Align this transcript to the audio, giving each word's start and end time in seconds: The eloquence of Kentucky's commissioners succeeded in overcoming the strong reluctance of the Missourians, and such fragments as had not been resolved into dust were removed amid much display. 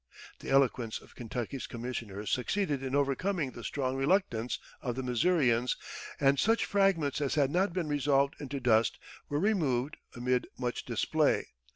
The 0.39 0.49
eloquence 0.49 0.99
of 0.99 1.13
Kentucky's 1.13 1.67
commissioners 1.67 2.31
succeeded 2.31 2.81
in 2.81 2.95
overcoming 2.95 3.51
the 3.51 3.63
strong 3.63 3.95
reluctance 3.95 4.57
of 4.81 4.95
the 4.95 5.03
Missourians, 5.03 5.77
and 6.19 6.39
such 6.39 6.65
fragments 6.65 7.21
as 7.21 7.35
had 7.35 7.51
not 7.51 7.71
been 7.71 7.87
resolved 7.87 8.33
into 8.39 8.59
dust 8.59 8.97
were 9.29 9.39
removed 9.39 9.97
amid 10.15 10.47
much 10.57 10.85
display. 10.85 11.49